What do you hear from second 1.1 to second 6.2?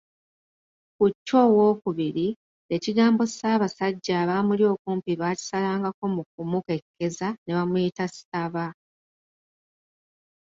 Chwa II, ekigambo Ssaabasajja abaamuli okumpi baakisalangako